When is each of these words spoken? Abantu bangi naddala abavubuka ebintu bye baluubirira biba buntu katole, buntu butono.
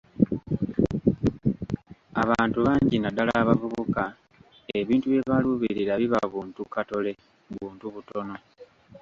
Abantu 2.23 2.59
bangi 2.67 2.95
naddala 2.99 3.31
abavubuka 3.41 4.03
ebintu 4.79 5.05
bye 5.11 5.21
baluubirira 5.29 5.93
biba 6.01 6.19
buntu 6.33 6.61
katole, 6.73 7.11
buntu 7.55 7.85
butono. 7.93 8.35